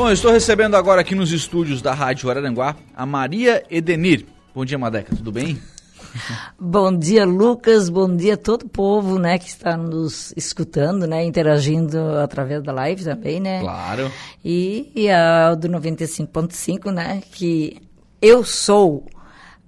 [0.00, 4.24] Bom, eu estou recebendo agora aqui nos estúdios da Rádio Araranguá a Maria Edenir.
[4.54, 5.60] Bom dia, Madeca, tudo bem?
[6.58, 7.90] Bom dia, Lucas.
[7.90, 12.72] Bom dia a todo o povo, né, que está nos escutando, né, interagindo através da
[12.72, 13.60] live também, né?
[13.60, 14.10] Claro.
[14.42, 17.76] E, e a do 95.5, né, que
[18.22, 19.04] eu sou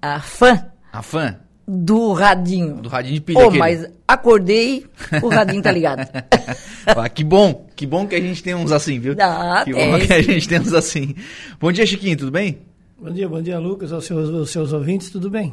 [0.00, 0.64] a fã.
[0.90, 1.41] A fã?
[1.66, 2.76] Do radinho.
[2.76, 3.46] Do radinho de pilha.
[3.46, 4.84] Oh, mas acordei,
[5.22, 6.08] o radinho tá ligado.
[6.86, 9.14] ah, que bom, que bom que a gente tem uns assim, viu?
[9.20, 11.14] Ah, que bom é que a gente tem uns assim.
[11.60, 12.58] Bom dia, Chiquinho, tudo bem?
[13.02, 15.52] Bom dia, bom dia, Lucas, aos seus, aos seus ouvintes, tudo bem?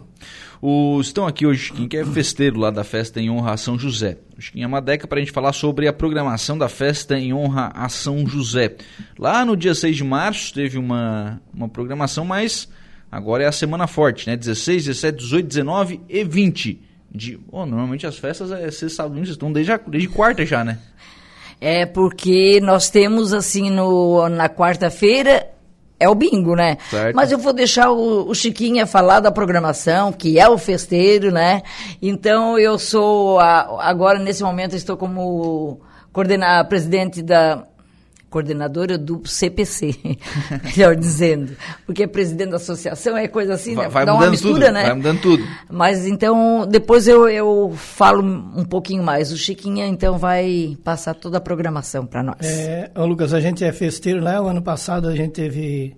[0.62, 3.78] O, estão aqui hoje, Chiquinho, que é festeiro lá da festa em honra a São
[3.78, 4.18] José.
[4.38, 7.34] O Chiquinho é uma década para a gente falar sobre a programação da festa em
[7.34, 8.76] honra a São José.
[9.18, 12.70] Lá no dia 6 de março teve uma, uma programação, mas
[13.12, 14.36] agora é a semana forte, né?
[14.36, 16.82] 16, 17, 18, 19 e 20.
[17.12, 20.78] De, oh, normalmente as festas é sexta, sábado, estão desde, desde quarta já, né?
[21.60, 25.48] É porque nós temos assim no, na quarta-feira
[26.00, 26.78] é o bingo, né?
[26.90, 27.16] Certo.
[27.16, 31.62] Mas eu vou deixar o, o Chiquinha falar da programação, que é o festeiro, né?
[32.02, 35.82] Então eu sou a, agora nesse momento estou como
[36.14, 37.66] coordenar presidente da
[38.30, 39.96] coordenadora do CPC,
[40.64, 43.92] melhor dizendo, porque presidente da associação é coisa assim, vai, né?
[43.92, 44.84] vai Dá mudando uma mistura, tudo, né?
[44.84, 45.44] Vai mudando tudo.
[45.70, 49.32] Mas então, depois eu, eu falo um pouquinho mais.
[49.32, 52.38] O Chiquinha, então, vai passar toda a programação para nós.
[52.42, 54.42] É, ô Lucas, a gente é festeiro lá.
[54.42, 55.96] O ano passado a gente teve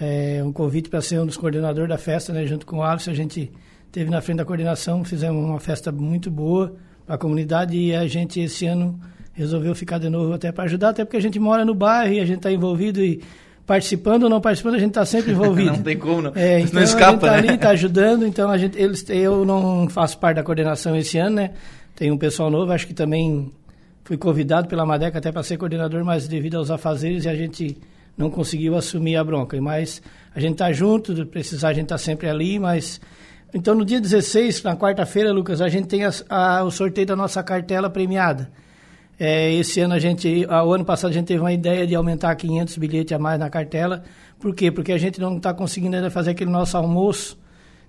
[0.00, 2.46] é, um convite para ser um dos coordenadores da festa, né?
[2.46, 3.52] Junto com o Alisson, a gente
[3.92, 6.74] teve na frente da coordenação, fizemos uma festa muito boa
[7.06, 8.98] para a comunidade e a gente esse ano
[9.32, 12.20] resolveu ficar de novo até para ajudar, até porque a gente mora no bairro e
[12.20, 13.22] a gente está envolvido e
[13.66, 15.70] participando ou não participando, a gente está sempre envolvido.
[15.76, 16.32] não tem como, não.
[16.34, 17.38] É, então não escapa, a gente tá né?
[17.38, 21.36] ali, está ajudando, então a gente, eles, eu não faço parte da coordenação esse ano,
[21.36, 21.50] né?
[21.94, 23.52] Tem um pessoal novo, acho que também
[24.04, 27.76] fui convidado pela Madeca até para ser coordenador, mas devido aos afazeres a gente
[28.16, 29.60] não conseguiu assumir a bronca.
[29.60, 30.02] Mas
[30.34, 33.00] a gente está junto, precisar a gente está sempre ali, mas...
[33.54, 37.16] Então no dia 16, na quarta-feira, Lucas, a gente tem a, a, o sorteio da
[37.16, 38.50] nossa cartela premiada.
[39.22, 42.34] É, esse ano a gente, o ano passado a gente teve uma ideia de aumentar
[42.34, 44.02] 500 bilhetes a mais na cartela.
[44.38, 44.70] Por quê?
[44.70, 47.38] Porque a gente não está conseguindo ainda fazer aquele nosso almoço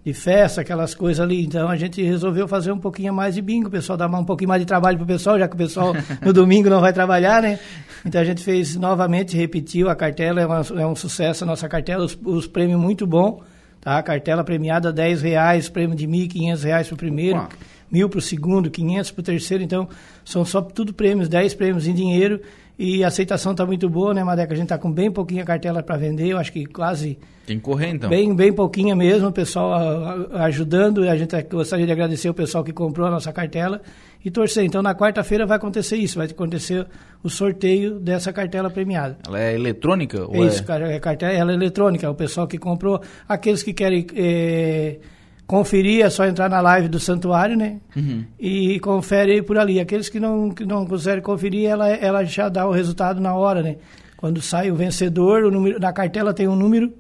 [0.04, 1.42] de festa, aquelas coisas ali.
[1.46, 3.70] Então a gente resolveu fazer um pouquinho mais de bingo.
[3.70, 6.34] O pessoal dá um pouquinho mais de trabalho pro pessoal, já que o pessoal no
[6.34, 7.58] domingo não vai trabalhar, né?
[8.06, 11.70] Então a gente fez novamente, repetiu a cartela, é, uma, é um sucesso a nossa
[11.70, 13.42] cartela, os, os prêmios muito bom.
[13.80, 13.98] Tá?
[13.98, 17.38] A cartela premiada 10 reais, prêmio de R$ 1.500 para o primeiro.
[17.38, 17.50] Uau
[17.92, 19.88] mil para o segundo, 500 para o terceiro, então
[20.24, 22.40] são só tudo prêmios, 10 prêmios em dinheiro
[22.84, 24.54] e a aceitação está muito boa, né, Madeca?
[24.54, 27.20] A gente está com bem pouquinha cartela para vender, eu acho que quase...
[27.46, 28.10] Tem que correr, então.
[28.10, 32.34] Bem, bem pouquinha mesmo, o pessoal a, a, ajudando, a gente gostaria de agradecer o
[32.34, 33.82] pessoal que comprou a nossa cartela
[34.26, 34.64] e torcer.
[34.64, 36.88] Então, na quarta-feira vai acontecer isso, vai acontecer
[37.22, 39.18] o sorteio dessa cartela premiada.
[39.28, 40.28] Ela é eletrônica?
[40.32, 41.00] É isso, é...
[41.00, 44.08] cartela ela é eletrônica, o pessoal que comprou, aqueles que querem...
[44.16, 44.98] Eh,
[45.46, 47.78] conferir, é só entrar na live do santuário, né?
[47.96, 48.24] Uhum.
[48.40, 49.80] E confere por ali.
[49.80, 53.62] Aqueles que não, que não quiserem conferir, ela, ela já dá o resultado na hora,
[53.62, 53.76] né?
[54.16, 56.94] Quando sai o vencedor, o número, na cartela tem um número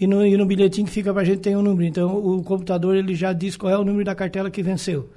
[0.00, 1.86] e no, e no bilhetinho que fica pra gente tem um número.
[1.86, 5.10] Então o computador ele já diz qual é o número da cartela que venceu.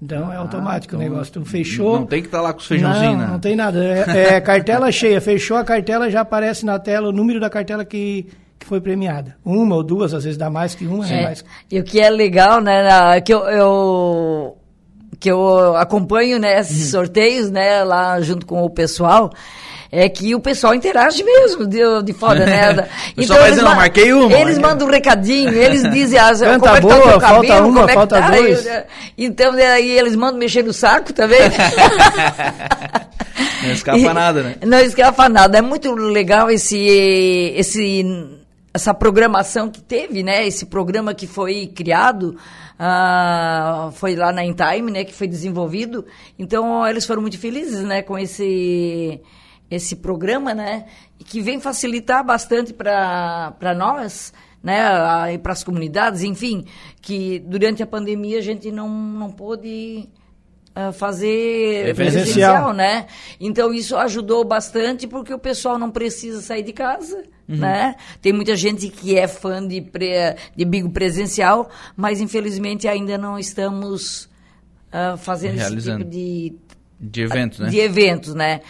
[0.00, 1.32] Então é Ah, automático então o negócio.
[1.32, 2.00] Tu fechou.
[2.00, 3.26] Não tem que estar lá com os feijãozinhos, não, né?
[3.32, 3.84] Não tem nada.
[3.84, 5.20] É, é cartela cheia.
[5.20, 8.26] Fechou a cartela, já aparece na tela o número da cartela que,
[8.58, 9.36] que foi premiada.
[9.44, 11.20] Uma ou duas, às vezes dá mais que uma, né?
[11.20, 11.44] É, Mais.
[11.70, 14.56] E o que é legal, né, que eu, eu-
[15.20, 16.90] que eu acompanho né, esses Uhum.
[17.00, 19.32] sorteios, né, lá junto com o pessoal,
[19.90, 22.72] é que o pessoal interage mesmo de, de fora, né?
[22.74, 22.82] da-
[23.12, 24.58] O pessoal vai eles ma- "Marquei uma, Eles marquei".
[24.62, 27.90] mandam um recadinho, eles dizem, ah, Canta como é tá boa, teu falta cabelo, uma,
[27.90, 28.30] é falta tá?
[28.30, 28.66] dois.
[28.66, 28.82] Eu-
[29.16, 31.40] Então, aí eles mandam mexer no saco também.
[33.62, 34.54] Não escapa nada, né?
[34.64, 35.58] Não escapa nada.
[35.58, 36.78] É muito legal esse,
[37.56, 38.04] esse,
[38.78, 40.46] essa programação que teve, né?
[40.46, 42.36] Esse programa que foi criado,
[42.78, 45.04] ah, foi lá na Intime, né?
[45.04, 46.06] Que foi desenvolvido.
[46.38, 48.02] Então, eles foram muito felizes, né?
[48.02, 49.20] Com esse,
[49.68, 50.86] esse programa, né?
[51.18, 54.32] Que vem facilitar bastante para nós,
[54.62, 55.34] né?
[55.34, 56.64] E para as comunidades, enfim,
[57.02, 60.08] que durante a pandemia a gente não, não pôde
[60.72, 63.08] ah, fazer É presencial, né?
[63.40, 67.24] Então isso ajudou bastante porque o pessoal não precisa sair de casa,
[67.56, 67.96] né?
[68.20, 73.38] Tem muita gente que é fã de, pre, de bingo presencial, mas infelizmente ainda não
[73.38, 74.28] estamos
[74.92, 75.98] ah, fazendo esse Realizando.
[75.98, 76.54] tipo de
[77.00, 77.68] De eventos, né?
[77.68, 78.60] De eventos, né?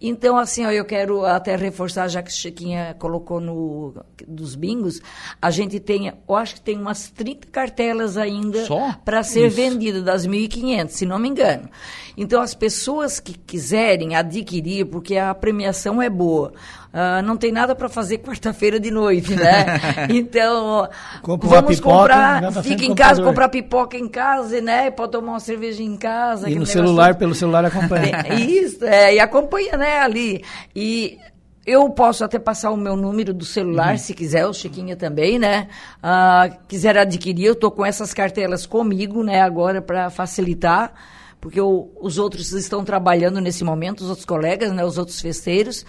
[0.00, 3.94] Então, assim, ó, eu quero até reforçar, já que Chiquinha colocou no
[4.26, 5.00] dos bingos,
[5.40, 8.66] a gente tem, eu acho que tem umas 30 cartelas ainda
[9.04, 9.56] para ser Isso.
[9.56, 11.68] vendida, das 1.500, se não me engano.
[12.16, 16.52] Então, as pessoas que quiserem adquirir, porque a premiação é boa,
[16.88, 19.66] Uh, não tem nada para fazer quarta-feira de noite, né?
[20.08, 20.88] então,
[21.22, 24.90] vamos pipoca, comprar, fica em casa, comprar pipoca em casa, né?
[24.90, 26.48] Pode tomar uma cerveja em casa.
[26.48, 28.24] E no celular, pelo celular acompanha.
[28.38, 30.42] Isso, é, e acompanha, né, ali.
[30.74, 31.18] E
[31.66, 33.98] eu posso até passar o meu número do celular, uhum.
[33.98, 35.68] se quiser, o Chiquinha também, né?
[35.98, 40.90] Uh, quiser adquirir, eu tô com essas cartelas comigo, né, agora para facilitar,
[41.38, 45.84] porque eu, os outros estão trabalhando nesse momento, os outros colegas, né, os outros festeiros.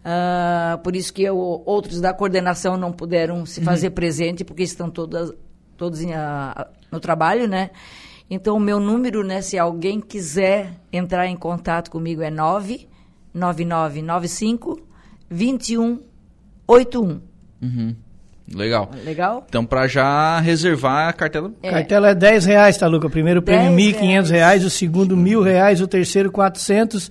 [0.00, 3.66] Uh, por isso que eu, outros da coordenação não puderam se uhum.
[3.66, 5.30] fazer presente, porque estão todas,
[5.76, 7.68] todos em, uh, no trabalho, né?
[8.30, 14.80] Então, o meu número, né, se alguém quiser entrar em contato comigo, é 99995
[15.28, 17.20] 2181.
[17.60, 17.94] Uhum.
[18.52, 18.90] Legal.
[19.04, 19.46] Legal?
[19.48, 21.52] Então, para já reservar a cartela.
[21.62, 21.70] É.
[21.70, 23.06] Cartela é 10 reais, tá, Luca?
[23.06, 27.08] O primeiro prêmio, R$ 1.500, o segundo, R$ 1.000, o terceiro, 400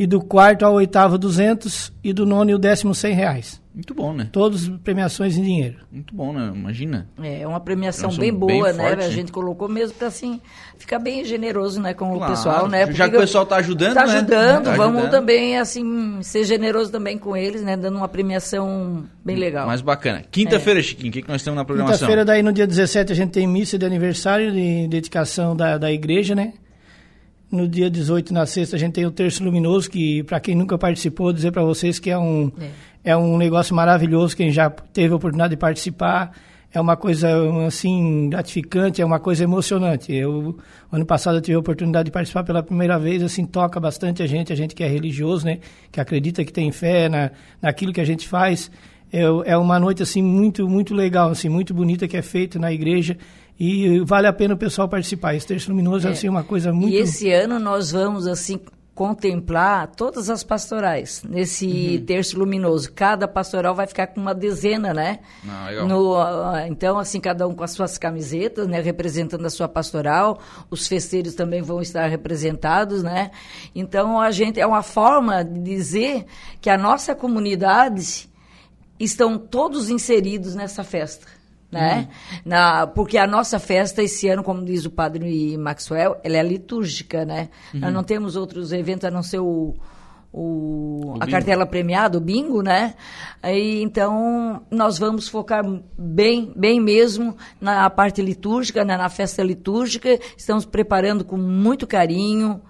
[0.00, 3.60] e do quarto ao oitavo 200 e do nono e o décimo 100 reais.
[3.74, 4.30] Muito bom, né?
[4.32, 5.76] Todas premiações em dinheiro.
[5.92, 6.50] Muito bom, né?
[6.54, 7.06] Imagina.
[7.22, 8.88] É, uma premiação bem boa, bem né?
[8.88, 9.04] Forte.
[9.04, 10.40] A gente colocou mesmo para assim
[10.78, 12.86] ficar bem generoso, né, com claro, o pessoal, né?
[12.86, 14.14] Porque já que o pessoal tá ajudando, tá né?
[14.14, 15.10] ajudando, tá vamos ajudando.
[15.10, 19.66] também assim ser generoso também com eles, né, dando uma premiação bem legal.
[19.66, 20.24] Mais bacana.
[20.30, 20.82] Quinta-feira, é.
[20.82, 21.98] Chiquinho, o que, que nós temos na programação?
[21.98, 25.92] Quinta-feira daí no dia 17 a gente tem missa de aniversário de dedicação da, da
[25.92, 26.54] igreja, né?
[27.50, 30.78] No dia 18, na sexta, a gente tem o Terço Luminoso, que, para quem nunca
[30.78, 32.52] participou, dizer para vocês que é um,
[33.04, 33.10] é.
[33.10, 33.16] é.
[33.16, 34.36] um negócio maravilhoso.
[34.36, 36.32] Quem já teve a oportunidade de participar,
[36.72, 37.28] é uma coisa,
[37.66, 40.14] assim, gratificante, é uma coisa emocionante.
[40.14, 40.56] Eu,
[40.92, 44.26] ano passado, eu tive a oportunidade de participar pela primeira vez, assim, toca bastante a
[44.28, 45.58] gente, a gente que é religioso, né,
[45.90, 48.70] que acredita, que tem fé na, naquilo que a gente faz.
[49.12, 52.72] É, é uma noite, assim, muito, muito legal, assim, muito bonita, que é feita na
[52.72, 53.16] igreja
[53.60, 55.34] e vale a pena o pessoal participar.
[55.34, 56.94] Esse terço luminoso é, é assim, uma coisa muito...
[56.94, 58.58] E esse ano nós vamos, assim,
[58.94, 62.06] contemplar todas as pastorais nesse uhum.
[62.06, 62.90] terço luminoso.
[62.90, 65.18] Cada pastoral vai ficar com uma dezena, né?
[65.46, 66.16] Ah, no,
[66.68, 68.80] então, assim, cada um com as suas camisetas, né?
[68.80, 70.40] Representando a sua pastoral.
[70.70, 73.30] Os festeiros também vão estar representados, né?
[73.74, 74.58] Então, a gente...
[74.58, 76.24] É uma forma de dizer
[76.62, 78.26] que a nossa comunidade
[78.98, 81.39] estão todos inseridos nessa festa
[81.70, 82.08] né?
[82.32, 82.38] Uhum.
[82.44, 87.24] Na, porque a nossa festa esse ano, como diz o padre Maxwell, ela é litúrgica,
[87.24, 87.48] né?
[87.72, 87.80] Uhum.
[87.80, 89.74] Nós não temos outros eventos a não ser o,
[90.32, 92.94] o, o a cartela premiada, o bingo, né?
[93.42, 95.64] Aí, então, nós vamos focar
[95.96, 98.96] bem, bem mesmo na parte litúrgica, né?
[98.96, 100.18] na festa litúrgica.
[100.36, 102.60] Estamos preparando com muito carinho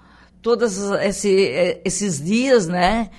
[0.42, 3.10] todos esse, esses dias, né?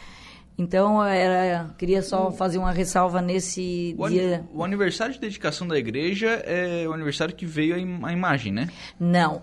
[0.62, 4.46] Então, era, queria só fazer uma ressalva nesse o dia.
[4.54, 8.54] o aniversário de dedicação da igreja é o aniversário que veio a, im a imagem,
[8.54, 8.70] né?
[9.00, 9.42] Não.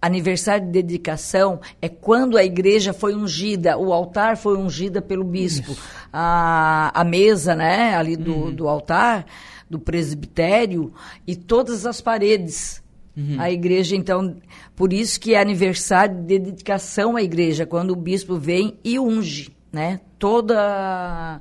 [0.00, 5.76] Aniversário de dedicação é quando a igreja foi ungida, o altar foi ungida pelo bispo.
[6.10, 8.54] A, a mesa, né, ali do, uhum.
[8.54, 9.26] do altar,
[9.68, 10.94] do presbitério
[11.26, 12.82] e todas as paredes.
[13.14, 13.36] Uhum.
[13.38, 14.36] A igreja, então,
[14.74, 19.57] por isso que é aniversário de dedicação à igreja, quando o bispo vem e unge
[19.72, 20.00] né?
[20.18, 21.40] Toda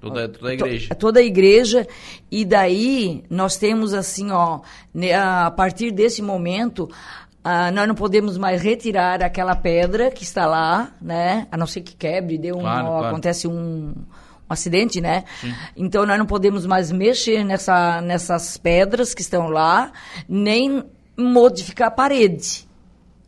[0.00, 0.88] Toda, toda a igreja.
[0.88, 1.86] To, toda a igreja.
[2.30, 4.60] E daí nós temos assim, ó,
[5.18, 6.88] a partir desse momento,
[7.42, 11.46] ah, nós não podemos mais retirar aquela pedra que está lá, né?
[11.50, 13.06] A não ser que quebre, dê um, claro, claro.
[13.06, 13.94] acontece um, um,
[14.48, 15.24] acidente, né?
[15.40, 15.54] Sim.
[15.76, 19.92] Então nós não podemos mais mexer nessa, nessas pedras que estão lá,
[20.28, 20.84] nem
[21.16, 22.65] modificar a parede.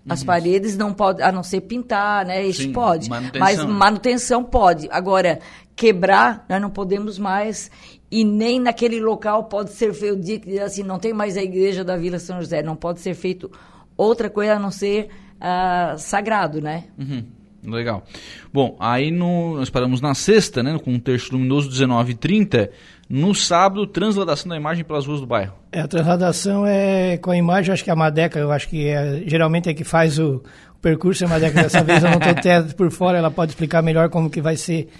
[0.09, 2.47] As paredes não podem, a não ser pintar, né?
[2.47, 3.09] Isso Sim, pode.
[3.09, 3.41] Manutenção.
[3.41, 4.89] Mas manutenção pode.
[4.91, 5.39] Agora,
[5.77, 7.71] quebrar, nós não podemos mais.
[8.11, 11.43] E nem naquele local pode ser feito, o dia que assim, não tem mais a
[11.43, 12.63] igreja da Vila São José.
[12.63, 13.51] Não pode ser feito
[13.97, 16.85] outra coisa a não ser uh, sagrado, né?
[16.99, 17.25] Uhum.
[17.65, 18.05] Legal.
[18.53, 20.79] Bom, aí no, nós paramos na sexta, né?
[20.79, 22.71] Com um terço luminoso 19h30.
[23.09, 25.55] No sábado, transladação da imagem pelas ruas do bairro.
[25.73, 29.23] É, a transladação é com a imagem, acho que a Madeca, eu acho que é,
[29.27, 30.43] geralmente é que faz o,
[30.75, 33.83] o percurso, a Madeca dessa vez eu não estou até por fora, ela pode explicar
[33.83, 34.91] melhor como que vai ser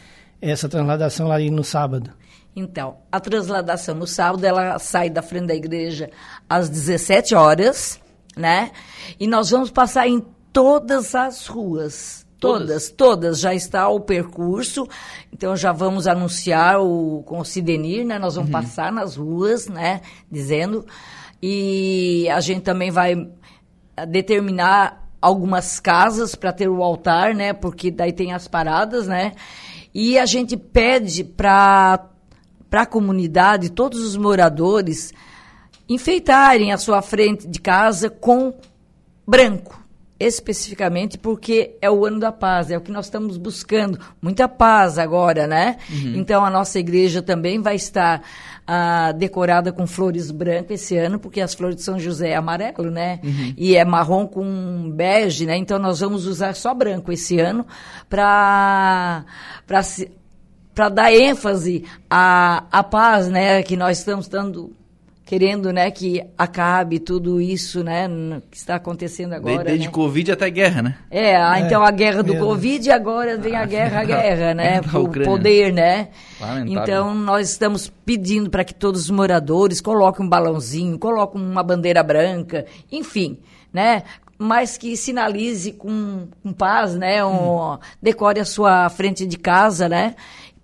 [0.41, 2.11] essa transladação lá no sábado.
[2.57, 6.11] Então, a transladação no sábado, ela sai da frente da igreja
[6.49, 8.01] às 17 horas,
[8.37, 8.71] né?
[9.21, 14.87] E nós vamos passar em todas as ruas Todas, todas, já está o percurso.
[15.33, 18.19] Então já vamos anunciar o com o Sidenir, né?
[18.19, 18.61] Nós vamos uhum.
[18.61, 20.87] passar nas ruas, né, dizendo.
[21.43, 23.29] E a gente também vai
[24.09, 27.53] determinar algumas casas para ter o altar, né?
[27.53, 29.33] Porque daí tem as paradas, né?
[29.93, 32.09] E a gente pede para
[32.71, 35.11] para a comunidade, todos os moradores
[35.89, 38.53] enfeitarem a sua frente de casa com
[39.27, 39.83] branco,
[40.21, 44.99] especificamente porque é o ano da paz, é o que nós estamos buscando, muita paz
[44.99, 45.77] agora, né?
[45.91, 46.15] Uhum.
[46.17, 48.23] Então a nossa igreja também vai estar
[48.67, 52.91] ah, decorada com flores brancas esse ano, porque as flores de São José é amarelo,
[52.91, 53.21] né?
[53.23, 53.55] Uhum.
[53.57, 55.57] E é marrom com bege, né?
[55.57, 57.65] Então nós vamos usar só branco esse ano
[58.09, 59.25] para
[60.75, 64.77] para dar ênfase à, à paz, né, que nós estamos dando
[65.29, 68.09] querendo, né, que acabe tudo isso, né,
[68.51, 69.63] que está acontecendo agora.
[69.63, 69.93] Desde né?
[69.93, 70.97] Covid até guerra, né?
[71.11, 74.81] É, é então a guerra do Covid e agora vem a guerra, a guerra, né,
[74.81, 76.09] o poder, né?
[76.41, 76.83] Lamentável.
[76.83, 82.03] Então nós estamos pedindo para que todos os moradores coloquem um balãozinho, coloquem uma bandeira
[82.03, 83.39] branca, enfim,
[83.71, 84.05] né?
[84.41, 87.25] mas que sinalize com, com paz, né?
[87.25, 87.79] Um, hum.
[88.01, 90.15] Decore a sua frente de casa, né?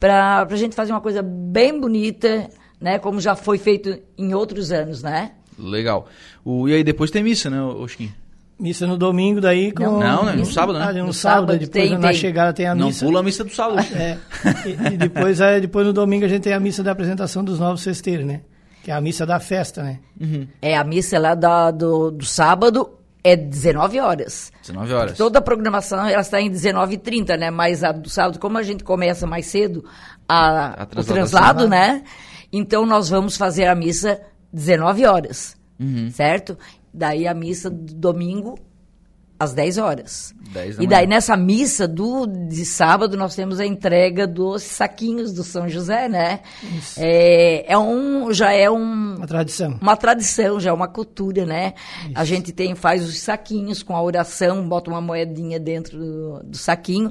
[0.05, 2.51] para a gente fazer uma coisa bem bonita,
[2.85, 2.99] né?
[2.99, 5.31] Como já foi feito em outros anos, né?
[5.59, 6.07] Legal.
[6.45, 8.13] O, e aí depois tem missa, né, Osquinho?
[8.61, 9.83] Missa no domingo daí com...
[9.83, 10.33] Não, não, né?
[10.35, 10.85] no sábado, né?
[10.87, 12.17] Ah, no, no sábado, sábado, depois tem, na tem.
[12.19, 13.03] chegada tem a missa.
[13.03, 13.81] Não pula a missa do sábado.
[13.97, 14.19] é.
[14.67, 17.59] E, e, depois, é, depois no domingo a gente tem a missa da apresentação dos
[17.59, 18.43] novos festeiros, né?
[18.83, 20.01] Que é a missa da festa, né?
[20.21, 20.47] Uhum.
[20.61, 22.91] É a missa lá da, do, do sábado
[23.25, 24.53] é 19 horas.
[24.61, 25.17] 19 horas.
[25.17, 27.51] Toda a programação ela está em 19h30, né?
[27.51, 29.83] Mas a do sábado, como a gente começa mais cedo
[30.29, 32.05] a, a o translado, né?
[32.57, 34.21] Então nós vamos fazer a missa
[34.53, 36.09] 19 horas, uhum.
[36.09, 36.57] certo?
[36.93, 38.57] Daí a missa do domingo
[39.37, 40.33] às 10 horas.
[40.53, 45.43] 10 e daí nessa missa do de sábado nós temos a entrega dos saquinhos do
[45.43, 46.43] São José, né?
[46.63, 47.01] Isso.
[47.03, 49.77] É, é um já é um, uma tradição.
[49.83, 51.75] Uma tradição, já é uma cultura, né?
[52.05, 52.13] Isso.
[52.15, 56.57] A gente tem faz os saquinhos com a oração, bota uma moedinha dentro do, do
[56.57, 57.11] saquinho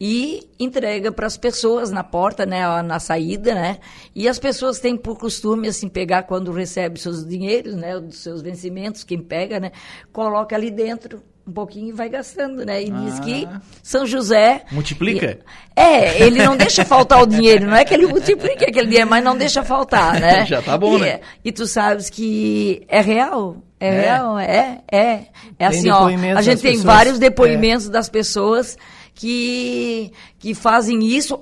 [0.00, 3.78] e entrega para as pessoas na porta, né, na saída, né?
[4.14, 8.42] E as pessoas têm por costume assim pegar quando recebe seus dinheiros, né, dos seus
[8.42, 9.72] vencimentos, quem pega, né,
[10.12, 12.82] coloca ali dentro um pouquinho e vai gastando, né?
[12.82, 13.00] E ah.
[13.00, 13.60] diz que ah.
[13.82, 14.62] São José.
[14.72, 15.38] Multiplica?
[15.76, 19.22] É, ele não deixa faltar o dinheiro, não é que ele multiplica aquele dinheiro, mas
[19.22, 20.46] não deixa faltar, né?
[20.48, 21.20] Já tá bom, e, né?
[21.44, 23.58] E tu sabes que é real.
[23.78, 24.00] É, é.
[24.00, 25.20] real, é, é.
[25.58, 26.06] É assim, ó.
[26.06, 27.90] A gente tem pessoas, vários depoimentos é.
[27.90, 28.78] das pessoas
[29.14, 31.40] que, que fazem isso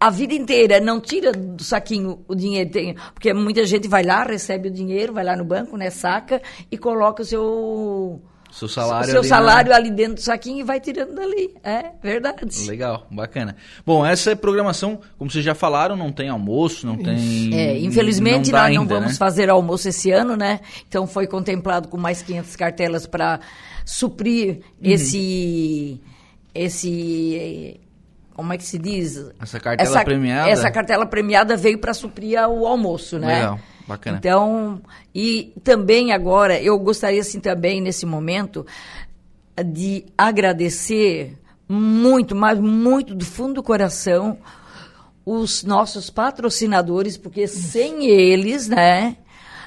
[0.00, 4.24] a vida inteira, não tira do saquinho o dinheiro, tem, porque muita gente vai lá,
[4.24, 8.20] recebe o dinheiro, vai lá no banco, né, saca e coloca o seu
[8.52, 9.76] seu salário, seu ali, salário né?
[9.76, 11.54] ali dentro do saquinho e vai tirando dali.
[11.64, 12.68] É verdade.
[12.68, 13.56] Legal, bacana.
[13.84, 17.50] Bom, essa é programação, como vocês já falaram, não tem almoço, não tem.
[17.54, 19.18] É, infelizmente não nós ainda, não vamos né?
[19.18, 20.60] fazer almoço esse ano, né?
[20.86, 23.40] Então foi contemplado com mais 500 cartelas para
[23.86, 24.62] suprir uhum.
[24.82, 25.98] esse.
[26.54, 27.80] Esse
[28.34, 29.30] como é que se diz?
[29.40, 30.50] Essa cartela essa, premiada.
[30.50, 33.34] Essa cartela premiada veio para suprir o almoço, né?
[33.34, 33.60] Legal.
[33.86, 34.16] Bacana.
[34.16, 34.80] Então,
[35.14, 38.64] e também agora, eu gostaria assim também nesse momento
[39.66, 41.36] de agradecer
[41.68, 44.38] muito, mas muito do fundo do coração
[45.24, 49.16] os nossos patrocinadores, porque sem eles, né,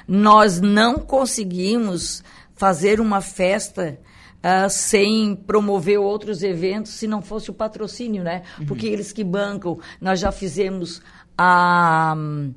[0.06, 2.22] nós não conseguimos
[2.54, 3.98] fazer uma festa
[4.46, 8.42] uh, sem promover outros eventos se não fosse o patrocínio, né?
[8.58, 8.66] Uhum.
[8.66, 11.02] Porque eles que bancam, nós já fizemos
[11.36, 12.14] a.
[12.16, 12.54] Um,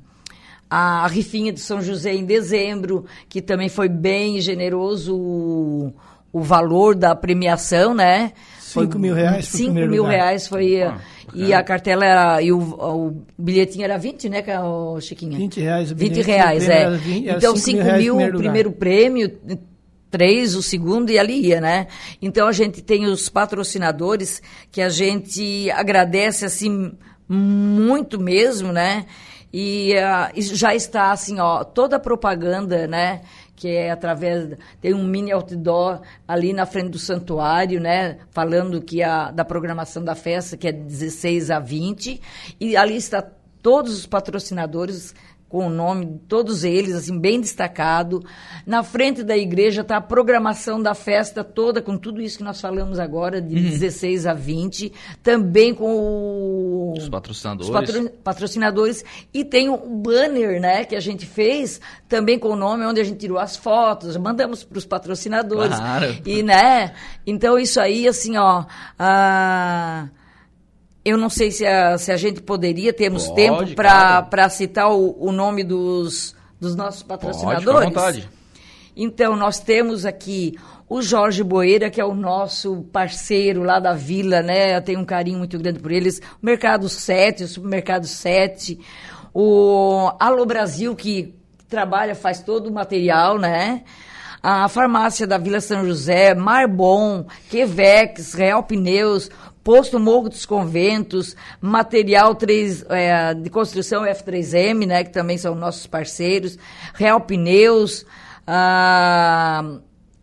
[0.72, 5.92] a rifinha de São José em dezembro, que também foi bem generoso o,
[6.32, 8.32] o valor da premiação, né?
[8.60, 10.10] Cinco mil reais foi Cinco mil lugar.
[10.12, 10.80] reais foi...
[10.80, 11.00] Ah,
[11.34, 12.40] e a cartela era...
[12.40, 15.36] E o, o bilhetinho era 20, né, o Chiquinha?
[15.36, 15.90] 20 reais.
[15.90, 16.90] O 20 reais, é.
[16.90, 19.40] 20, então, 5 mil, o primeiro prêmio,
[20.10, 21.86] três o segundo e ali ia, né?
[22.20, 26.92] Então, a gente tem os patrocinadores que a gente agradece, assim,
[27.28, 29.06] muito mesmo, né?
[29.52, 33.22] E uh, já está assim, ó, toda a propaganda, né?
[33.56, 34.56] Que é através.
[34.80, 38.18] Tem um mini outdoor ali na frente do santuário, né?
[38.30, 42.20] Falando que a, da programação da festa, que é 16 a 20.
[42.60, 43.24] E ali está
[43.62, 45.14] todos os patrocinadores
[45.50, 48.24] com o nome, todos eles, assim, bem destacado.
[48.64, 52.60] Na frente da igreja está a programação da festa toda, com tudo isso que nós
[52.60, 53.62] falamos agora, de uhum.
[53.62, 54.92] 16 a 20.
[55.24, 57.68] Também com o, os patrocinadores.
[57.68, 59.04] Os patro, patrocinadores.
[59.34, 63.04] E tem o banner, né, que a gente fez, também com o nome, onde a
[63.04, 65.76] gente tirou as fotos, mandamos para os patrocinadores.
[65.76, 66.16] Claro.
[66.24, 66.94] E, né,
[67.26, 68.64] então isso aí, assim, ó...
[68.96, 70.06] Ah,
[71.04, 75.16] eu não sei se a, se a gente poderia, termos Pode, tempo para citar o,
[75.18, 77.64] o, nome dos, dos nossos patrocinadores.
[77.64, 78.30] Pode, vontade.
[78.96, 80.56] Então, nós temos aqui
[80.88, 84.76] o Jorge Boeira, que é o nosso parceiro lá da vila, né?
[84.76, 86.20] Eu tenho um carinho muito grande por eles.
[86.42, 88.78] O Mercado 7, o Supermercado 7,
[89.32, 91.34] o Alô Brasil, que
[91.68, 93.84] trabalha, faz todo o material, né?
[94.42, 99.30] A farmácia da Vila São José, Marbon, Quevex, Real Pneus,
[99.62, 105.86] Posto Morro dos Conventos, Material 3, é, de Construção F3M, né, que também são nossos
[105.86, 106.58] parceiros,
[106.94, 108.06] Real Pneus,
[108.46, 109.62] a,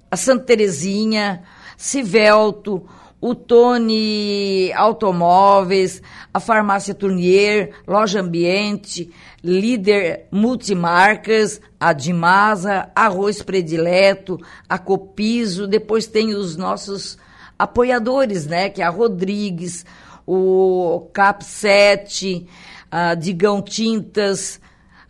[0.10, 1.44] a Santa Terezinha,
[1.78, 2.88] Civelto,
[3.20, 6.02] o Tony Automóveis,
[6.34, 9.12] a Farmácia Tournier, Loja Ambiente,
[9.44, 17.18] Líder Multimarcas, a Dimasa, Arroz Predileto, a Copiso, depois tem os nossos
[17.58, 18.70] apoiadores, né?
[18.70, 19.86] Que é a Rodrigues,
[20.26, 22.48] o Cap 7,
[22.92, 24.60] a Digão Tintas,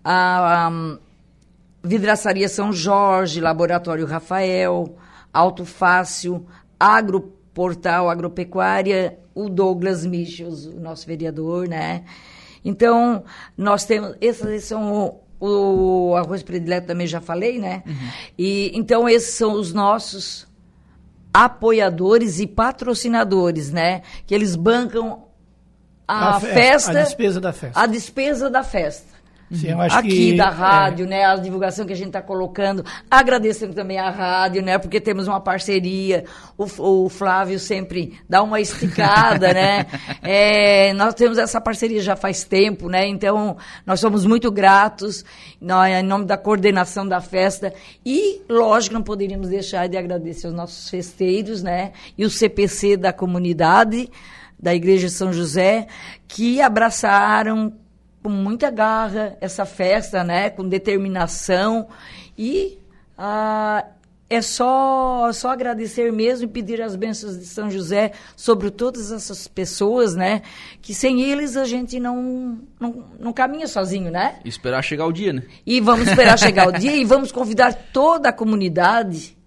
[0.04, 0.98] a, a
[1.84, 4.96] Vidraçaria São Jorge, Laboratório Rafael,
[5.34, 6.46] Alto Fácil,
[6.80, 12.04] Agroportal Agropecuária, o Douglas Michels, o nosso vereador, né?
[12.64, 13.24] Então,
[13.56, 14.16] nós temos.
[14.20, 17.84] Esses são o, o arroz predileto também já falei, né?
[17.86, 18.10] Uhum.
[18.38, 20.47] E, então, esses são os nossos
[21.34, 24.02] apoiadores e patrocinadores, né?
[24.26, 25.28] Que eles bancam
[26.08, 26.92] a, a festa.
[26.92, 27.80] A despesa da festa.
[27.80, 29.17] A despesa da festa.
[29.52, 31.10] Sim, aqui que, da rádio, é.
[31.10, 31.26] né?
[31.26, 32.84] A divulgação que a gente está colocando.
[33.10, 34.78] Agradecendo também à rádio, né?
[34.78, 36.26] Porque temos uma parceria.
[36.58, 36.66] O,
[37.06, 39.86] o Flávio sempre dá uma esticada, né?
[40.22, 43.08] É, nós temos essa parceria já faz tempo, né?
[43.08, 45.24] Então, nós somos muito gratos
[45.62, 47.74] nós, em nome da coordenação da festa.
[48.06, 51.94] E, lógico, não poderíamos deixar de agradecer os nossos festeiros, né?
[52.18, 54.10] E o CPC da comunidade
[54.60, 55.88] da Igreja São José,
[56.28, 57.74] que abraçaram
[58.22, 60.50] com muita garra essa festa, né?
[60.50, 61.88] Com determinação
[62.38, 62.78] e
[63.18, 63.86] ah,
[64.30, 69.48] é só só agradecer mesmo e pedir as bênçãos de São José sobre todas essas
[69.48, 70.42] pessoas, né?
[70.82, 74.40] Que sem eles a gente não não, não caminha sozinho, né?
[74.44, 75.44] E esperar chegar o dia, né?
[75.66, 79.38] E vamos esperar chegar o dia e vamos convidar toda a comunidade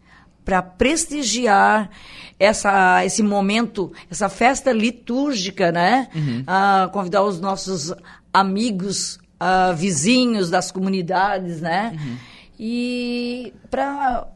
[0.45, 1.91] para prestigiar
[2.39, 6.09] essa, esse momento, essa festa litúrgica, né?
[6.15, 6.43] Uhum.
[6.47, 7.93] Ah, convidar os nossos
[8.33, 11.93] amigos, uh, vizinhos das comunidades, né?
[11.95, 12.17] Uhum.
[12.59, 14.27] E para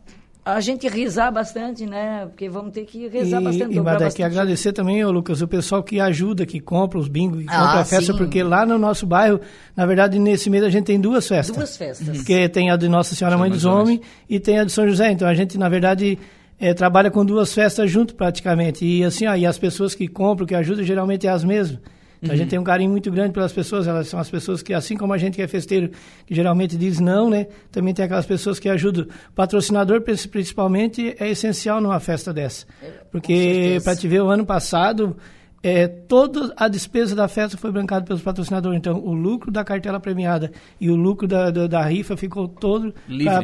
[0.45, 2.27] a gente rezar bastante, né?
[2.27, 3.77] Porque vamos ter que rezar e, bastante.
[3.77, 4.23] E bastante.
[4.23, 7.81] agradecer também, ô Lucas, o pessoal que ajuda, que compra os bingos, que ah, compra
[7.81, 8.19] a festa, sim.
[8.19, 9.41] porque lá no nosso bairro,
[9.75, 11.57] na verdade, nesse mês a gente tem duas festas.
[11.57, 12.17] Duas festas.
[12.17, 15.11] Porque tem a de Nossa Senhora Mãe dos Homens e tem a de São José.
[15.11, 16.19] Então a gente, na verdade,
[16.59, 18.85] é, trabalha com duas festas junto praticamente.
[18.85, 21.81] E assim, ó, e as pessoas que compram, que ajudam, geralmente é as mesmas.
[22.25, 22.35] Então, uhum.
[22.35, 24.97] A gente tem um carinho muito grande pelas pessoas, elas são as pessoas que, assim
[24.97, 25.91] como a gente que é festeiro,
[26.27, 27.47] que geralmente diz não, né?
[27.71, 29.05] Também tem aquelas pessoas que ajudam.
[29.05, 32.67] O patrocinador, principalmente, é essencial numa festa dessa.
[33.13, 35.17] Porque, para te ver, o ano passado,
[35.63, 38.79] é, toda a despesa da festa foi bancada pelos patrocinadores.
[38.79, 42.95] Então, o lucro da cartela premiada e o lucro da, da, da rifa ficou todo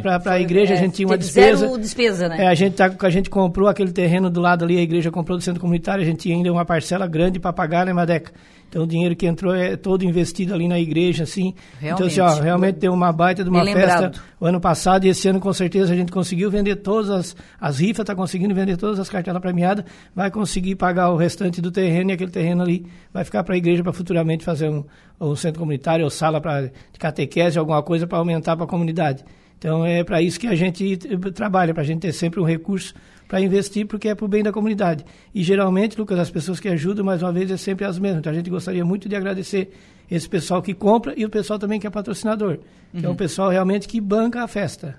[0.03, 0.75] para a igreja.
[0.75, 1.66] É, a gente tinha uma despesa.
[1.66, 2.45] Zero despesa, né?
[2.45, 5.38] É, a, gente, tá, a gente comprou aquele terreno do lado ali, a igreja comprou
[5.38, 8.33] do centro comunitário, a gente tinha ainda uma parcela grande para pagar, né, Madeca?
[8.71, 11.53] Então o dinheiro que entrou é todo investido ali na igreja, assim.
[11.81, 12.15] Realmente.
[12.15, 15.27] Então, assim, ó, realmente deu uma baita de uma festa o ano passado e esse
[15.29, 19.01] ano com certeza a gente conseguiu vender todas as, as rifas, está conseguindo vender todas
[19.01, 23.25] as cartelas premiadas, vai conseguir pagar o restante do terreno e aquele terreno ali vai
[23.25, 24.85] ficar para a igreja para futuramente fazer um,
[25.21, 29.25] um centro comunitário ou sala pra, de catequese, alguma coisa para aumentar para a comunidade.
[29.61, 30.96] Então é para isso que a gente
[31.35, 32.94] trabalha, para a gente ter sempre um recurso
[33.29, 35.05] para investir, porque é para o bem da comunidade.
[35.35, 38.20] E geralmente, Lucas, as pessoas que ajudam, mais uma vez, é sempre as mesmas.
[38.20, 39.70] Então a gente gostaria muito de agradecer
[40.11, 42.59] esse pessoal que compra e o pessoal também que é patrocinador.
[42.92, 43.01] Uhum.
[43.01, 44.96] Que é o pessoal realmente que banca a festa.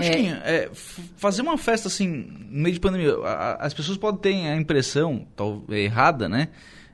[0.00, 0.54] Chiquinha, é.
[0.54, 0.70] é,
[1.16, 3.14] fazer uma festa assim, no meio de pandemia,
[3.58, 6.48] as pessoas podem ter a impressão, tal, errada, né?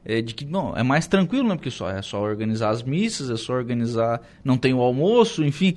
[0.04, 1.54] É, de que não, é mais tranquilo, né?
[1.54, 5.76] Porque só, é só organizar as missas, é só organizar, não tem o almoço, enfim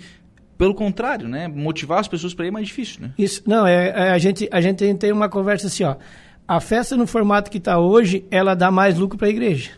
[0.58, 1.48] pelo contrário, né?
[1.48, 3.12] Motivar as pessoas para ir é mais difícil, né?
[3.18, 5.96] Isso, não, é, é, a, gente, a gente tem uma conversa assim, ó.
[6.48, 9.72] A festa no formato que está hoje, ela dá mais lucro para a igreja.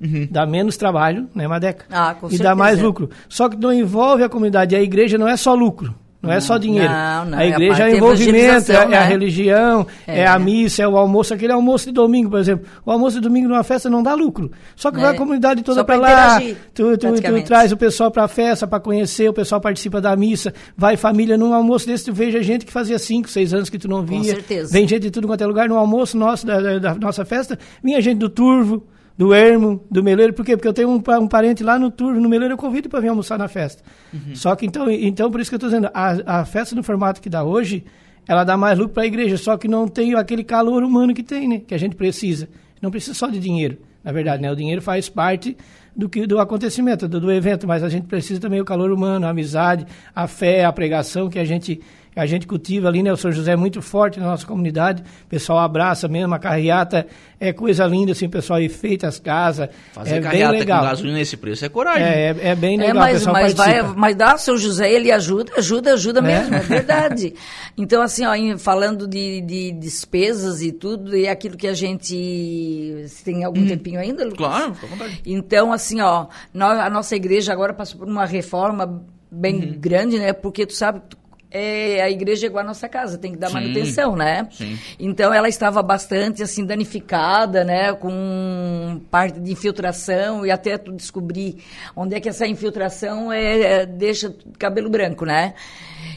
[0.00, 0.28] Uhum.
[0.30, 1.84] Dá menos trabalho, né, Madeca?
[1.90, 2.50] Ah, com e certeza.
[2.50, 3.10] dá mais lucro.
[3.28, 4.76] Só que não envolve a comunidade.
[4.76, 5.94] A igreja não é só lucro.
[6.20, 6.92] Não, é só dinheiro.
[6.92, 8.96] Não, não, a igreja é, é envolvimento, é, né?
[8.96, 10.20] é, a religião, é.
[10.20, 10.26] é.
[10.26, 12.66] a missa, é o almoço, aquele almoço de domingo, por exemplo.
[12.84, 14.50] O almoço de domingo numa festa não dá lucro.
[14.74, 15.16] Só que vai a é.
[15.16, 16.40] comunidade toda para lá.
[16.74, 20.16] Tu, tu, tu, traz o pessoal para a festa, para conhecer, o pessoal participa da
[20.16, 20.52] missa.
[20.76, 23.86] Vai família num almoço desse, tu veja gente que fazia 5, 6 anos que tu
[23.86, 24.18] não via.
[24.18, 24.72] Com certeza.
[24.72, 25.68] Vem gente de tudo quanto é lugar.
[25.68, 28.84] No almoço nosso, da, da, da nossa festa, vinha gente do Turvo,
[29.18, 30.56] do Ermo, do Meleiro, por quê?
[30.56, 33.08] Porque eu tenho um, um parente lá no Turvo, no Meleiro, eu convido para vir
[33.08, 33.82] almoçar na festa.
[34.14, 34.36] Uhum.
[34.36, 37.20] Só que então, então, por isso que eu estou dizendo, a, a festa no formato
[37.20, 37.84] que dá hoje,
[38.28, 41.24] ela dá mais lucro para a igreja, só que não tem aquele calor humano que
[41.24, 41.62] tem, né?
[41.66, 42.48] Que a gente precisa.
[42.80, 44.52] Não precisa só de dinheiro, na verdade, né?
[44.52, 45.56] O dinheiro faz parte
[45.96, 49.26] do que do acontecimento, do, do evento, mas a gente precisa também o calor humano,
[49.26, 51.80] a amizade, a fé, a pregação que a gente
[52.16, 53.12] a gente cultiva ali, né?
[53.12, 57.06] O São José é muito forte na nossa comunidade, o pessoal abraça mesmo, a carreata
[57.40, 59.68] é coisa linda, assim, o pessoal aí feita as casas.
[59.92, 60.80] Fazer é carreata bem legal.
[60.80, 62.02] com gasolina nesse preço é coragem.
[62.06, 63.82] É, é, é bem É, legal, o mas, pessoal mas, participa.
[63.86, 67.34] vai, mas dá, São José, ele ajuda, ajuda, ajuda mesmo, é, verdade.
[67.80, 73.04] Então, assim, ó, em- falando de, de despesas e tudo, e aquilo que a gente.
[73.06, 74.38] Você tem algum tempinho ainda, Lucas?
[74.38, 75.22] Claro, fica à vontade.
[75.24, 79.74] Então, assim, ó, nós- a nossa igreja agora passou por uma reforma bem Uhum.
[79.78, 80.32] grande, né?
[80.32, 81.16] Porque tu sabe, tu-
[81.50, 83.54] é, a igreja é igual a nossa casa, tem que dar Sim.
[83.54, 84.46] manutenção, né?
[84.50, 84.78] Sim.
[84.98, 91.56] Então ela estava bastante assim danificada, né, com parte de infiltração e até tu descobrir
[91.96, 95.54] onde é que essa infiltração é, é- deixa cabelo branco, né?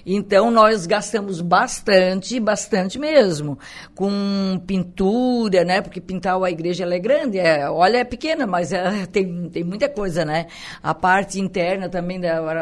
[0.05, 3.57] Então nós gastamos bastante, bastante mesmo,
[3.95, 5.81] com pintura, né?
[5.81, 9.63] Porque pintar a igreja ela é grande, é, olha é pequena, mas é- tem, tem
[9.63, 10.47] muita coisa, né?
[10.81, 12.19] A parte interna também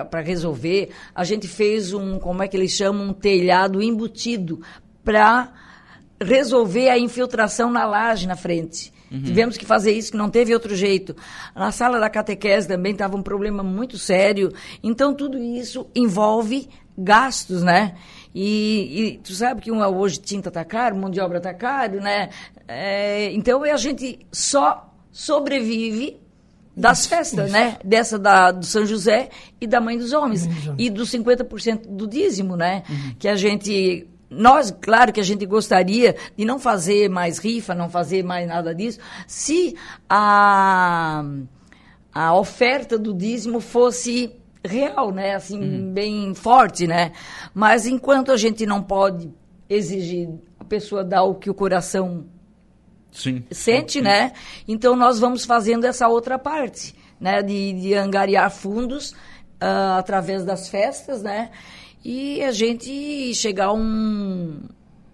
[0.09, 4.61] para resolver, a gente fez um, como é que eles chamam, um telhado embutido
[5.03, 5.51] para
[6.21, 8.91] resolver a infiltração na laje na frente.
[9.25, 11.15] Tivemos que fazer isso, que não teve outro jeito.
[11.55, 14.53] Na sala da catequese também estava um problema muito sério.
[14.83, 17.95] Então, tudo isso envolve gastos, né?
[18.33, 21.99] E, e tu sabe que uma, hoje tinta está caro, mão de obra está caro,
[21.99, 22.29] né?
[22.67, 26.19] É, então, a gente só sobrevive
[26.75, 27.77] das festas, né?
[27.83, 30.45] Dessa da, do São José e da Mãe dos Homens.
[30.45, 30.87] Mãe dos Homens.
[30.87, 32.83] E dos 50% do dízimo, né?
[33.17, 34.07] Que a gente.
[34.29, 38.75] Nós, claro que a gente gostaria de não fazer mais rifa, não fazer mais nada
[38.75, 39.75] disso, se
[40.07, 41.25] a,
[42.13, 45.35] a oferta do dízimo fosse real, né?
[45.35, 47.11] Assim, bem forte, né?
[47.53, 49.31] Mas enquanto a gente não pode
[49.69, 52.25] exigir a pessoa dar o que o coração
[53.11, 53.43] Sim.
[53.51, 54.33] sente, né?
[54.67, 57.41] Então nós vamos fazendo essa outra parte, né?
[57.41, 59.15] De, de angariar fundos
[59.59, 61.51] ah, através das festas, né?
[62.03, 64.61] E a gente chegar a um,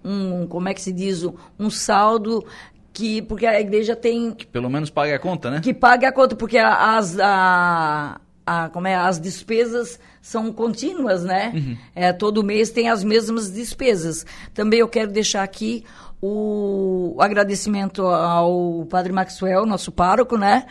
[0.04, 1.26] um, como é que se diz,
[1.60, 2.46] um, saldo
[2.94, 5.62] que, porque a igreja tem Pelo menos pague a conta, né?
[5.62, 11.78] que pague a conta, porque as, a, a- como é, as despesas são contínuas, né?
[11.96, 14.26] É, todo mês tem as mesmas despesas.
[14.54, 15.84] Também eu quero deixar aqui
[16.22, 20.66] o, agradecimento ao Padre Maxwell, nosso pároco, né?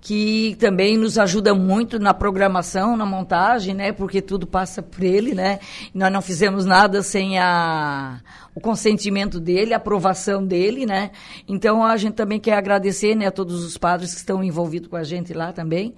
[0.00, 3.92] Que também nos ajuda muito na programação, na montagem, né?
[3.92, 5.60] Porque tudo passa por ele, né?
[5.94, 8.20] Nós não fizemos nada sem a,
[8.54, 11.12] o consentimento dele, a aprovação dele, né?
[11.46, 14.96] Então a gente também quer agradecer, né, a todos os padres que estão envolvidos com
[14.96, 15.94] a gente lá também.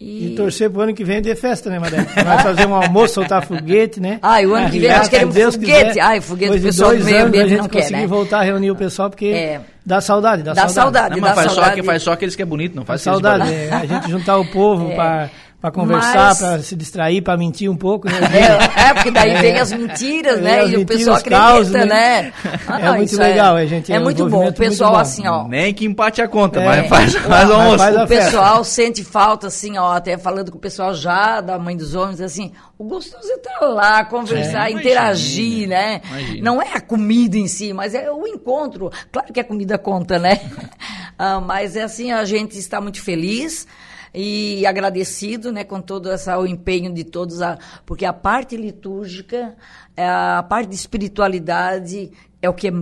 [0.00, 1.98] E, E torcer pro ano que vem de festa, né, Madé?
[2.24, 4.18] Vai fazer um almoço, soltar foguete, né?
[4.20, 5.88] Ai, o ano que vem nós queremos Deus foguete.
[5.88, 7.68] quiser, Ai, foguete, depois o de pessoal do dois meio anos, ambiente a gente não
[7.68, 8.06] quer, conseguir né?
[8.06, 9.60] voltar a reunir o pessoal, porque É.
[9.86, 11.10] dá saudade, dá, Dá saudade.
[11.14, 11.80] Não, dá mas faz só, saudade.
[11.80, 14.36] que, faz só aqueles que é bonito, não Faz faz saudade, é, a gente juntar
[14.38, 14.94] o povo É.
[14.96, 15.30] pra
[15.64, 18.18] para conversar, Mas- para se distrair, para mentir um pouco, né?
[18.34, 20.58] É, é, porque daí vem as mentiras, né?
[20.58, 21.84] É, as e o mentiras, pessoal os acredita, causos, né?
[21.86, 22.32] né?
[22.68, 24.40] Ah, É muito isso legal, é, gente, É, é um muito bom.
[24.40, 24.98] O muito pessoal, bom.
[24.98, 25.48] assim, ó.
[25.48, 26.66] Nem que empate a conta, É.
[26.66, 27.78] mas faz, faz o Mas almoço.
[27.78, 28.24] faz O festa.
[28.26, 32.20] pessoal sente falta, assim, ó, até falando com o pessoal já da Mãe dos Homens,
[32.20, 36.00] assim, o gostoso é estar lá, conversar, É, interagir, imagina, né?
[36.10, 36.42] imagina.
[36.44, 38.90] Não é a comida em si, mas é o encontro.
[39.10, 40.40] Claro que a comida conta, né?
[41.16, 43.68] Ah, mas é assim, a gente está muito feliz
[44.14, 49.56] e agradecido, né, com todo essa, o empenho de todos, a, porque a parte litúrgica,
[49.96, 52.72] é a parte de espiritualidade é o que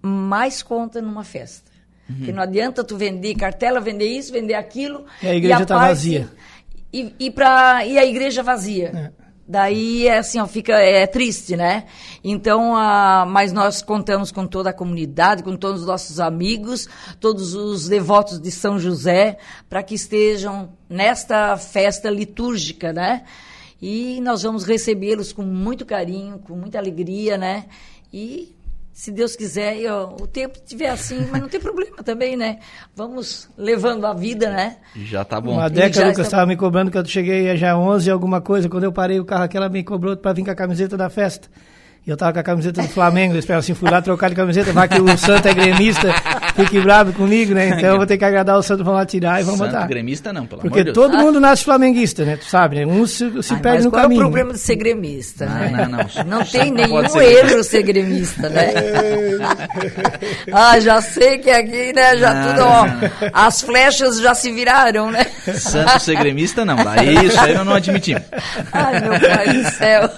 [0.00, 1.70] mais conta numa festa.
[2.08, 2.16] Uhum.
[2.16, 5.04] Porque não adianta tu vender cartela, vender isso, vender aquilo.
[5.22, 6.28] E a igreja tá vazia.
[6.92, 9.12] E, e, pra, e a igreja vazia.
[9.18, 9.21] É.
[9.46, 11.84] Daí é assim, ó, fica é triste, né?
[12.22, 17.54] Então, ah, mas nós contamos com toda a comunidade, com todos os nossos amigos, todos
[17.54, 23.24] os devotos de São José, para que estejam nesta festa litúrgica, né?
[23.80, 27.66] E nós vamos recebê-los com muito carinho, com muita alegria, né?
[28.12, 28.54] E
[28.92, 32.58] se Deus quiser, e, ó, o tempo estiver assim, mas não tem problema também, né?
[32.94, 34.76] Vamos levando a vida, né?
[34.96, 35.52] Já tá bom.
[35.54, 38.68] Uma década, Lucas está- estava me cobrando que eu cheguei já 11 alguma coisa.
[38.68, 41.48] Quando eu parei, o carro aquela me cobrou para vir com a camiseta da festa.
[42.04, 44.34] E eu tava com a camiseta do Flamengo, eu espero assim, fui lá trocar de
[44.34, 46.12] camiseta, vai que o Santo é gremista,
[46.56, 47.68] fique bravo comigo, né?
[47.68, 49.86] Então eu vou ter que agradar o Santo, vamos lá tirar e vamos Santo botar.
[49.86, 51.06] gremista não, pelo Porque amor de Deus.
[51.06, 52.36] todo mundo nasce flamenguista, né?
[52.36, 52.86] Tu sabe, né?
[52.86, 54.20] Um se, se Ai, perde no qual caminho.
[54.20, 55.70] é o problema de ser gremista, Não, né?
[55.70, 56.38] não, não.
[56.38, 58.72] Não tem Não nenhum ser erro ser gremista, né?
[60.52, 62.86] ah, já sei que aqui, né, já Não, tudo, ó,
[63.32, 65.24] as flechas já se viraram, né?
[65.56, 68.22] Santo ser gremista não, isso aí nós não admitimos.
[68.72, 70.10] Ai, meu pai do céu.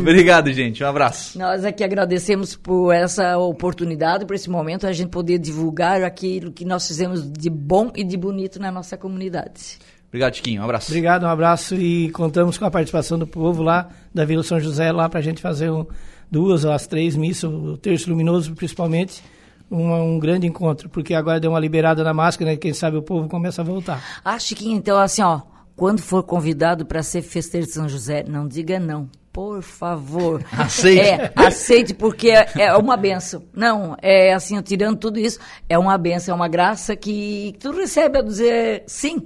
[0.00, 0.82] Obrigado, gente.
[0.84, 1.38] Um abraço.
[1.38, 6.64] Nós aqui agradecemos por essa oportunidade, por esse momento, a gente poder divulgar aquilo que
[6.64, 9.78] nós fizemos de bom e de bonito na nossa comunidade.
[10.08, 10.60] Obrigado, Tiquinho.
[10.60, 10.90] Um abraço.
[10.90, 14.92] Obrigado, um abraço e contamos com a participação do povo lá da Vila São José
[14.92, 15.86] lá para a gente fazer um,
[16.30, 19.22] duas ou as três missas, o terço luminoso principalmente,
[19.70, 22.56] um, um grande encontro, porque agora deu uma liberada na máscara, né?
[22.56, 24.02] Quem sabe o povo começa a voltar.
[24.22, 25.40] Ah, Chiquinho, então assim, ó,
[25.74, 29.08] quando for convidado para ser festeiro de São José, não diga não.
[29.32, 30.44] Por favor.
[30.52, 31.00] Aceite.
[31.00, 33.42] É, aceite, porque é, é uma benção.
[33.54, 38.18] Não, é assim, tirando tudo isso, é uma benção, é uma graça que tu recebe
[38.18, 39.22] a dizer sim,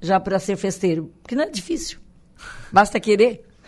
[0.00, 1.12] já para ser festeiro.
[1.22, 1.98] Porque não é difícil.
[2.72, 3.44] Basta querer.